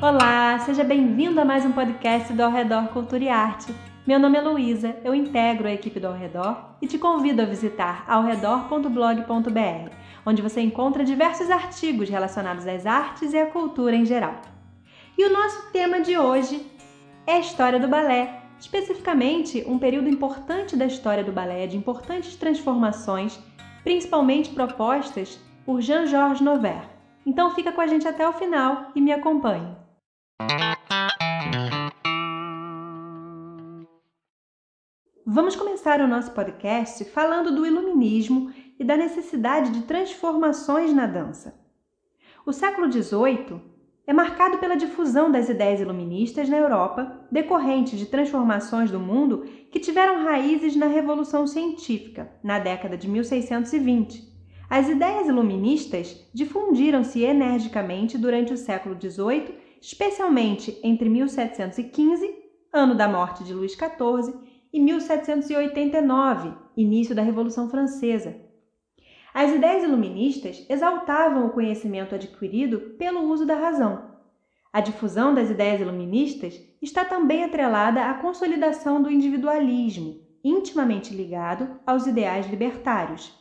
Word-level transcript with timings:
Olá, 0.00 0.56
seja 0.60 0.84
bem-vindo 0.84 1.40
a 1.40 1.44
mais 1.44 1.66
um 1.66 1.72
podcast 1.72 2.32
do 2.32 2.40
Ao 2.40 2.52
Redor 2.52 2.86
Cultura 2.90 3.24
e 3.24 3.28
Arte. 3.28 3.74
Meu 4.06 4.20
nome 4.20 4.38
é 4.38 4.40
Luísa, 4.40 4.94
eu 5.02 5.12
integro 5.12 5.66
a 5.66 5.72
equipe 5.72 5.98
do 5.98 6.06
Ao 6.06 6.12
Redor 6.12 6.76
e 6.80 6.86
te 6.86 6.96
convido 6.96 7.42
a 7.42 7.44
visitar 7.44 8.04
aoredor.blog.br, 8.06 9.90
onde 10.24 10.40
você 10.40 10.60
encontra 10.60 11.04
diversos 11.04 11.50
artigos 11.50 12.08
relacionados 12.08 12.64
às 12.64 12.86
artes 12.86 13.32
e 13.32 13.38
à 13.38 13.46
cultura 13.46 13.96
em 13.96 14.04
geral. 14.04 14.36
E 15.18 15.24
o 15.24 15.32
nosso 15.32 15.72
tema 15.72 16.00
de 16.00 16.16
hoje 16.16 16.64
é 17.26 17.32
a 17.32 17.40
história 17.40 17.80
do 17.80 17.88
balé, 17.88 18.42
especificamente 18.60 19.64
um 19.66 19.80
período 19.80 20.08
importante 20.08 20.76
da 20.76 20.86
história 20.86 21.24
do 21.24 21.32
balé, 21.32 21.66
de 21.66 21.76
importantes 21.76 22.36
transformações, 22.36 23.36
principalmente 23.82 24.50
propostas 24.50 25.40
por 25.66 25.80
Jean-Georges 25.80 26.40
Noverre. 26.40 26.86
Então 27.26 27.50
fica 27.50 27.72
com 27.72 27.80
a 27.80 27.86
gente 27.88 28.06
até 28.06 28.26
o 28.28 28.32
final 28.32 28.92
e 28.94 29.00
me 29.00 29.10
acompanhe. 29.10 29.87
Vamos 35.26 35.56
começar 35.56 36.00
o 36.00 36.06
nosso 36.08 36.30
podcast 36.30 37.04
falando 37.06 37.54
do 37.54 37.66
iluminismo 37.66 38.52
e 38.78 38.84
da 38.84 38.96
necessidade 38.96 39.70
de 39.70 39.82
transformações 39.82 40.92
na 40.94 41.06
dança. 41.06 41.54
O 42.46 42.52
século 42.52 42.90
XVIII 42.90 43.60
é 44.06 44.12
marcado 44.12 44.58
pela 44.58 44.76
difusão 44.76 45.30
das 45.30 45.48
ideias 45.48 45.80
iluministas 45.80 46.48
na 46.48 46.56
Europa, 46.56 47.26
decorrente 47.30 47.96
de 47.96 48.06
transformações 48.06 48.90
do 48.90 48.98
mundo 48.98 49.44
que 49.70 49.80
tiveram 49.80 50.24
raízes 50.24 50.74
na 50.76 50.86
Revolução 50.86 51.46
Científica, 51.46 52.32
na 52.42 52.58
década 52.58 52.96
de 52.96 53.08
1620 53.08 54.28
as 54.70 54.86
ideias 54.86 55.26
iluministas 55.26 56.28
difundiram-se 56.34 57.22
energicamente 57.22 58.18
durante 58.18 58.52
o 58.52 58.56
século 58.56 58.94
XVIII, 59.00 59.54
especialmente 59.80 60.78
entre 60.82 61.08
1715, 61.08 62.34
ano 62.72 62.94
da 62.94 63.08
morte 63.08 63.44
de 63.44 63.54
Luís 63.54 63.72
XIV, 63.72 64.34
e 64.72 64.80
1789, 64.80 66.54
início 66.76 67.14
da 67.14 67.22
Revolução 67.22 67.70
Francesa. 67.70 68.36
As 69.32 69.52
ideias 69.52 69.84
iluministas 69.84 70.66
exaltavam 70.68 71.46
o 71.46 71.50
conhecimento 71.50 72.14
adquirido 72.14 72.96
pelo 72.98 73.22
uso 73.30 73.46
da 73.46 73.54
razão. 73.54 74.16
A 74.72 74.80
difusão 74.80 75.34
das 75.34 75.50
ideias 75.50 75.80
iluministas 75.80 76.60
está 76.82 77.04
também 77.04 77.44
atrelada 77.44 78.04
à 78.04 78.14
consolidação 78.14 79.02
do 79.02 79.10
individualismo, 79.10 80.20
intimamente 80.44 81.14
ligado 81.14 81.80
aos 81.86 82.06
ideais 82.06 82.48
libertários. 82.48 83.32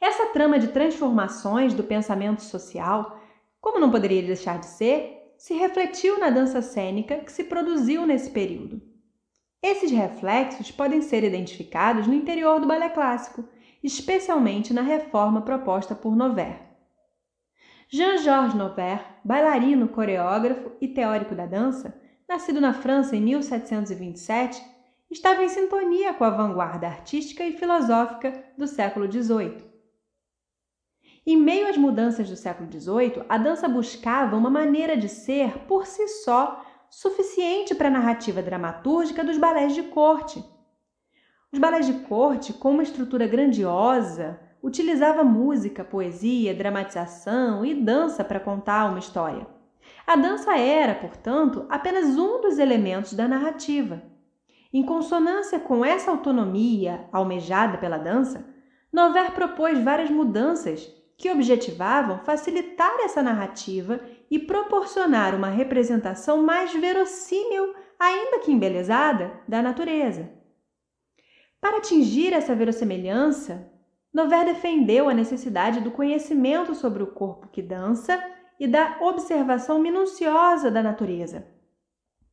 Essa 0.00 0.26
trama 0.26 0.58
de 0.58 0.68
transformações 0.68 1.74
do 1.74 1.84
pensamento 1.84 2.42
social, 2.42 3.20
como 3.60 3.78
não 3.78 3.90
poderia 3.90 4.22
deixar 4.22 4.58
de 4.58 4.66
ser, 4.66 5.34
se 5.36 5.54
refletiu 5.54 6.18
na 6.18 6.30
dança 6.30 6.60
cênica 6.60 7.18
que 7.18 7.32
se 7.32 7.44
produziu 7.44 8.06
nesse 8.06 8.30
período. 8.30 8.80
Esses 9.62 9.90
reflexos 9.90 10.70
podem 10.70 11.02
ser 11.02 11.22
identificados 11.22 12.06
no 12.06 12.14
interior 12.14 12.60
do 12.60 12.66
balé 12.66 12.88
clássico, 12.88 13.44
especialmente 13.82 14.72
na 14.72 14.82
reforma 14.82 15.42
proposta 15.42 15.94
por 15.94 16.16
Noverre. 16.16 16.70
Jean-Georges 17.88 18.54
Noverre, 18.54 19.04
bailarino, 19.24 19.88
coreógrafo 19.88 20.72
e 20.80 20.88
teórico 20.88 21.34
da 21.34 21.44
dança, 21.44 22.00
nascido 22.28 22.60
na 22.60 22.72
França 22.72 23.16
em 23.16 23.20
1727, 23.20 24.62
estava 25.10 25.42
em 25.42 25.48
sintonia 25.48 26.14
com 26.14 26.24
a 26.24 26.30
vanguarda 26.30 26.86
artística 26.86 27.44
e 27.44 27.52
filosófica 27.52 28.44
do 28.56 28.66
século 28.66 29.10
XVIII. 29.10 29.69
Em 31.26 31.36
meio 31.36 31.68
às 31.68 31.76
mudanças 31.76 32.28
do 32.30 32.36
século 32.36 32.70
XVIII, 32.70 33.24
a 33.28 33.36
dança 33.36 33.68
buscava 33.68 34.36
uma 34.36 34.48
maneira 34.48 34.96
de 34.96 35.08
ser, 35.08 35.58
por 35.66 35.86
si 35.86 36.08
só, 36.08 36.64
suficiente 36.88 37.74
para 37.74 37.88
a 37.88 37.90
narrativa 37.90 38.42
dramatúrgica 38.42 39.22
dos 39.22 39.36
balés 39.36 39.74
de 39.74 39.82
corte. 39.82 40.42
Os 41.52 41.58
balés 41.58 41.86
de 41.86 41.92
corte, 42.04 42.52
com 42.54 42.70
uma 42.70 42.82
estrutura 42.82 43.26
grandiosa, 43.26 44.40
utilizava 44.62 45.22
música, 45.22 45.84
poesia, 45.84 46.54
dramatização 46.54 47.64
e 47.64 47.74
dança 47.74 48.24
para 48.24 48.40
contar 48.40 48.88
uma 48.88 48.98
história. 48.98 49.46
A 50.06 50.16
dança 50.16 50.56
era, 50.56 50.94
portanto, 50.94 51.66
apenas 51.68 52.16
um 52.16 52.40
dos 52.40 52.58
elementos 52.58 53.12
da 53.12 53.28
narrativa. 53.28 54.02
Em 54.72 54.82
consonância 54.82 55.58
com 55.58 55.84
essa 55.84 56.10
autonomia 56.10 57.08
almejada 57.12 57.76
pela 57.78 57.98
dança, 57.98 58.44
Nover 58.92 59.32
propôs 59.32 59.78
várias 59.78 60.10
mudanças 60.10 60.92
que 61.20 61.30
objetivavam 61.30 62.20
facilitar 62.20 62.98
essa 63.00 63.22
narrativa 63.22 64.00
e 64.30 64.38
proporcionar 64.38 65.34
uma 65.34 65.50
representação 65.50 66.42
mais 66.42 66.72
verossímil, 66.72 67.74
ainda 67.98 68.38
que 68.38 68.50
embelezada, 68.50 69.30
da 69.46 69.60
natureza. 69.60 70.30
Para 71.60 71.76
atingir 71.76 72.32
essa 72.32 72.54
verossemelhança, 72.54 73.70
Nover 74.10 74.46
defendeu 74.46 75.10
a 75.10 75.14
necessidade 75.14 75.82
do 75.82 75.90
conhecimento 75.90 76.74
sobre 76.74 77.02
o 77.02 77.08
corpo 77.08 77.48
que 77.48 77.60
dança 77.60 78.18
e 78.58 78.66
da 78.66 78.96
observação 79.02 79.78
minuciosa 79.78 80.70
da 80.70 80.82
natureza. 80.82 81.46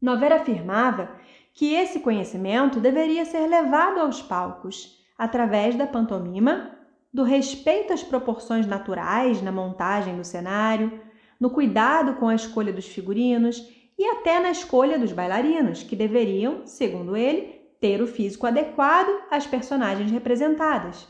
Nover 0.00 0.32
afirmava 0.32 1.10
que 1.52 1.74
esse 1.74 1.98
conhecimento 1.98 2.78
deveria 2.78 3.24
ser 3.24 3.44
levado 3.48 3.98
aos 3.98 4.22
palcos 4.22 5.04
através 5.18 5.74
da 5.74 5.84
pantomima 5.84 6.77
do 7.12 7.22
respeito 7.22 7.92
às 7.92 8.02
proporções 8.02 8.66
naturais 8.66 9.40
na 9.42 9.50
montagem 9.50 10.16
do 10.16 10.24
cenário, 10.24 11.00
no 11.40 11.50
cuidado 11.50 12.14
com 12.14 12.28
a 12.28 12.34
escolha 12.34 12.72
dos 12.72 12.86
figurinos 12.86 13.68
e 13.98 14.04
até 14.04 14.38
na 14.38 14.50
escolha 14.50 14.98
dos 14.98 15.12
bailarinos, 15.12 15.82
que 15.82 15.96
deveriam, 15.96 16.66
segundo 16.66 17.16
ele, 17.16 17.58
ter 17.80 18.02
o 18.02 18.06
físico 18.06 18.46
adequado 18.46 19.08
às 19.30 19.46
personagens 19.46 20.10
representadas. 20.10 21.06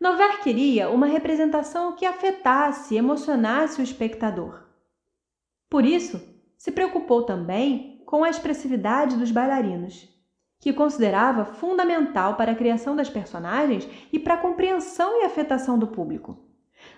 Nover 0.00 0.40
queria 0.40 0.88
uma 0.88 1.06
representação 1.06 1.94
que 1.94 2.06
afetasse 2.06 2.94
e 2.94 2.98
emocionasse 2.98 3.80
o 3.80 3.84
espectador. 3.84 4.62
Por 5.68 5.84
isso, 5.84 6.20
se 6.56 6.72
preocupou 6.72 7.22
também 7.22 8.02
com 8.06 8.24
a 8.24 8.30
expressividade 8.30 9.16
dos 9.16 9.30
bailarinos 9.30 10.08
que 10.60 10.74
considerava 10.74 11.44
fundamental 11.44 12.34
para 12.34 12.52
a 12.52 12.54
criação 12.54 12.94
das 12.94 13.08
personagens 13.08 13.88
e 14.12 14.18
para 14.18 14.34
a 14.34 14.38
compreensão 14.38 15.22
e 15.22 15.24
afetação 15.24 15.78
do 15.78 15.86
público. 15.86 16.38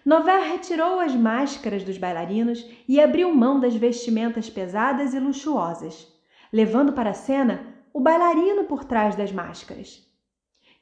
Nover 0.04 0.42
retirou 0.42 0.98
as 0.98 1.14
máscaras 1.14 1.84
dos 1.84 1.96
bailarinos 1.96 2.68
e 2.88 3.00
abriu 3.00 3.32
mão 3.32 3.60
das 3.60 3.74
vestimentas 3.74 4.50
pesadas 4.50 5.14
e 5.14 5.20
luxuosas, 5.20 6.08
levando 6.52 6.92
para 6.92 7.10
a 7.10 7.14
cena 7.14 7.66
o 7.92 8.00
bailarino 8.00 8.64
por 8.64 8.84
trás 8.84 9.14
das 9.14 9.30
máscaras. 9.30 10.04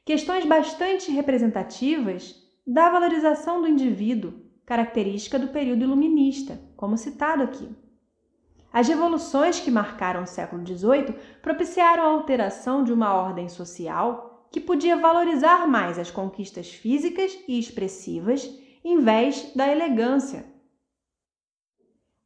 Questões 0.03 0.45
bastante 0.45 1.11
representativas 1.11 2.35
da 2.65 2.89
valorização 2.89 3.61
do 3.61 3.67
indivíduo, 3.67 4.33
característica 4.65 5.37
do 5.37 5.49
período 5.49 5.83
iluminista, 5.83 6.59
como 6.75 6.97
citado 6.97 7.43
aqui. 7.43 7.69
As 8.73 8.87
revoluções 8.87 9.59
que 9.59 9.69
marcaram 9.69 10.23
o 10.23 10.27
século 10.27 10.65
XVIII 10.65 11.13
propiciaram 11.41 12.03
a 12.03 12.11
alteração 12.11 12.83
de 12.83 12.93
uma 12.93 13.13
ordem 13.13 13.49
social 13.49 14.47
que 14.49 14.61
podia 14.61 14.95
valorizar 14.95 15.67
mais 15.67 15.99
as 15.99 16.09
conquistas 16.09 16.69
físicas 16.71 17.37
e 17.47 17.59
expressivas 17.59 18.49
em 18.83 18.99
vez 18.99 19.53
da 19.55 19.69
elegância. 19.69 20.45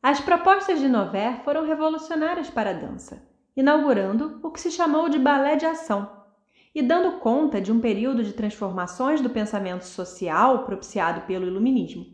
As 0.04 0.22
propostas 0.22 0.80
de 0.80 0.88
Nover 0.88 1.44
foram 1.44 1.66
revolucionárias 1.66 2.48
para 2.50 2.70
a 2.70 2.74
dança, 2.74 3.28
inaugurando 3.58 4.40
o 4.44 4.52
que 4.52 4.62
se 4.62 4.70
chamou 4.70 5.10
de 5.10 5.18
balé 5.18 5.56
de 5.56 5.66
ação 5.66 6.24
e 6.76 6.82
dando 6.84 7.20
conta 7.20 7.60
de 7.60 7.72
um 7.72 7.80
período 7.80 8.24
de 8.24 8.34
transformações 8.34 9.20
do 9.20 9.32
pensamento 9.32 9.84
social 9.84 10.64
propiciado 10.64 11.22
pelo 11.22 11.48
Iluminismo. 11.48 12.06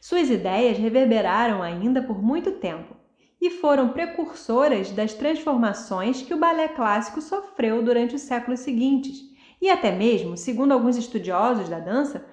Suas 0.00 0.30
ideias 0.30 0.78
reverberaram 0.78 1.62
ainda 1.62 2.02
por 2.02 2.22
muito 2.22 2.52
tempo 2.52 2.99
e 3.40 3.48
foram 3.48 3.88
precursoras 3.88 4.90
das 4.90 5.14
transformações 5.14 6.20
que 6.20 6.34
o 6.34 6.38
balé 6.38 6.68
clássico 6.68 7.22
sofreu 7.22 7.82
durante 7.82 8.14
os 8.14 8.20
séculos 8.20 8.60
seguintes, 8.60 9.18
e 9.60 9.70
até 9.70 9.90
mesmo, 9.90 10.36
segundo 10.36 10.72
alguns 10.72 10.96
estudiosos 10.96 11.68
da 11.68 11.78
dança, 11.78 12.24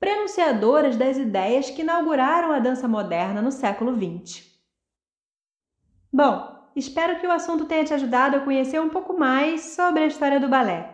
prenunciadoras 0.00 0.96
das 0.96 1.18
ideias 1.18 1.70
que 1.70 1.82
inauguraram 1.82 2.52
a 2.52 2.58
dança 2.58 2.88
moderna 2.88 3.42
no 3.42 3.52
século 3.52 3.94
XX. 3.94 4.44
Bom, 6.12 6.70
espero 6.74 7.20
que 7.20 7.26
o 7.26 7.32
assunto 7.32 7.66
tenha 7.66 7.84
te 7.84 7.92
ajudado 7.92 8.36
a 8.36 8.40
conhecer 8.40 8.80
um 8.80 8.88
pouco 8.88 9.18
mais 9.18 9.60
sobre 9.74 10.02
a 10.02 10.06
história 10.06 10.40
do 10.40 10.48
balé. 10.48 10.92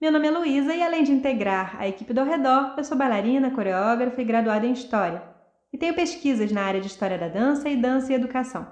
Meu 0.00 0.10
nome 0.10 0.26
é 0.26 0.30
Luísa 0.30 0.74
e 0.74 0.82
além 0.82 1.02
de 1.02 1.12
integrar 1.12 1.76
a 1.78 1.88
equipe 1.88 2.12
do 2.12 2.24
Redor, 2.24 2.74
eu 2.76 2.84
sou 2.84 2.96
bailarina, 2.96 3.50
coreógrafa 3.50 4.20
e 4.20 4.24
graduada 4.24 4.66
em 4.66 4.72
História 4.72 5.33
e 5.74 5.76
tenho 5.76 5.92
pesquisas 5.92 6.52
na 6.52 6.62
área 6.62 6.80
de 6.80 6.86
História 6.86 7.18
da 7.18 7.26
Dança 7.26 7.68
e 7.68 7.74
Dança 7.74 8.12
e 8.12 8.14
Educação. 8.14 8.64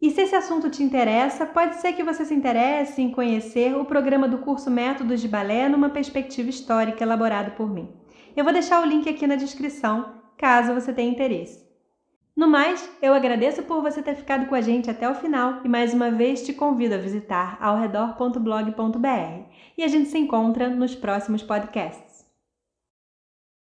E 0.00 0.10
se 0.10 0.22
esse 0.22 0.34
assunto 0.34 0.70
te 0.70 0.82
interessa, 0.82 1.44
pode 1.44 1.76
ser 1.76 1.92
que 1.92 2.02
você 2.02 2.24
se 2.24 2.32
interesse 2.32 3.02
em 3.02 3.10
conhecer 3.10 3.76
o 3.76 3.84
programa 3.84 4.26
do 4.26 4.38
curso 4.38 4.70
Métodos 4.70 5.20
de 5.20 5.28
Balé 5.28 5.68
numa 5.68 5.90
perspectiva 5.90 6.48
histórica 6.48 7.04
elaborado 7.04 7.50
por 7.50 7.70
mim. 7.70 7.90
Eu 8.34 8.44
vou 8.44 8.52
deixar 8.52 8.82
o 8.82 8.86
link 8.86 9.06
aqui 9.10 9.26
na 9.26 9.36
descrição, 9.36 10.14
caso 10.38 10.72
você 10.72 10.90
tenha 10.90 11.10
interesse. 11.10 11.62
No 12.34 12.48
mais, 12.48 12.90
eu 13.02 13.12
agradeço 13.12 13.62
por 13.64 13.82
você 13.82 14.02
ter 14.02 14.14
ficado 14.14 14.46
com 14.46 14.54
a 14.54 14.62
gente 14.62 14.90
até 14.90 15.06
o 15.08 15.14
final 15.14 15.60
e 15.64 15.68
mais 15.68 15.92
uma 15.92 16.10
vez 16.10 16.46
te 16.46 16.54
convido 16.54 16.94
a 16.94 16.98
visitar 16.98 17.58
aoredor.blog.br 17.60 19.50
e 19.76 19.84
a 19.84 19.88
gente 19.88 20.08
se 20.08 20.16
encontra 20.16 20.70
nos 20.70 20.94
próximos 20.94 21.42
podcasts. 21.42 22.13